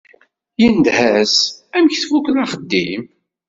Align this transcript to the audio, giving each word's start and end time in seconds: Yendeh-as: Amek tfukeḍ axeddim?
Yendeh-as: 0.61 1.35
Amek 1.77 1.95
tfukeḍ 2.01 2.35
axeddim? 2.43 3.03